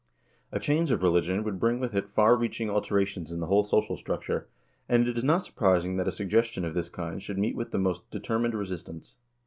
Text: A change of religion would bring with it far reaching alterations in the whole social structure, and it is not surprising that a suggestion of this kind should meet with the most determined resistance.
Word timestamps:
A 0.51 0.59
change 0.59 0.89
of 0.89 1.03
religion 1.03 1.43
would 1.43 1.59
bring 1.59 1.79
with 1.79 1.93
it 1.93 2.09
far 2.09 2.35
reaching 2.35 2.71
alterations 2.71 3.31
in 3.31 3.39
the 3.39 3.45
whole 3.45 3.63
social 3.63 3.95
structure, 3.95 4.47
and 4.89 5.07
it 5.07 5.15
is 5.15 5.23
not 5.23 5.43
surprising 5.45 5.97
that 5.97 6.07
a 6.07 6.11
suggestion 6.11 6.65
of 6.65 6.73
this 6.73 6.89
kind 6.89 7.21
should 7.21 7.37
meet 7.37 7.55
with 7.55 7.69
the 7.69 7.77
most 7.77 8.09
determined 8.09 8.55
resistance. 8.55 9.17